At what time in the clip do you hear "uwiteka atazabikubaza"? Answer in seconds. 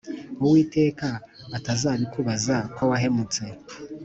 0.43-2.55